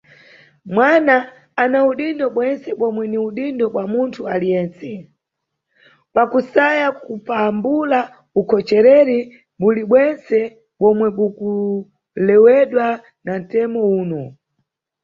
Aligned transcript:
Mwana 0.73 1.15
ana 1.61 1.79
udindo 1.89 2.25
bwentse 2.35 2.69
bomwe 2.79 3.03
ni 3.11 3.17
udindo 3.27 3.65
bwa 3.73 3.83
munthu 3.91 4.21
aliwentse, 4.33 4.89
pakusaya 6.13 6.87
kupambula 7.03 7.99
ukhochereri 8.39 9.19
bulibwentse 9.59 10.39
bomwe 10.81 11.07
bukulewedwa 11.17 12.87
na 13.25 13.33
ntemo 13.41 13.79
uno. 14.01 14.21